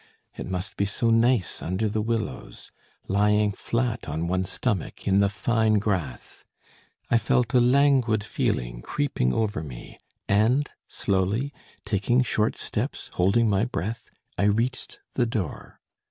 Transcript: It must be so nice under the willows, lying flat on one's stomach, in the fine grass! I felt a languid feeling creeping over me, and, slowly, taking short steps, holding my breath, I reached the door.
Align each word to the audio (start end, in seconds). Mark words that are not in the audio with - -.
It 0.35 0.47
must 0.49 0.77
be 0.77 0.87
so 0.87 1.11
nice 1.11 1.61
under 1.61 1.87
the 1.87 2.01
willows, 2.01 2.71
lying 3.07 3.51
flat 3.51 4.09
on 4.09 4.27
one's 4.27 4.49
stomach, 4.49 5.07
in 5.07 5.19
the 5.19 5.29
fine 5.29 5.75
grass! 5.75 6.43
I 7.11 7.19
felt 7.19 7.53
a 7.53 7.59
languid 7.59 8.23
feeling 8.23 8.81
creeping 8.81 9.31
over 9.31 9.61
me, 9.61 9.99
and, 10.27 10.67
slowly, 10.87 11.53
taking 11.85 12.23
short 12.23 12.57
steps, 12.57 13.11
holding 13.13 13.47
my 13.47 13.63
breath, 13.63 14.09
I 14.39 14.45
reached 14.45 14.99
the 15.13 15.27
door. 15.27 15.79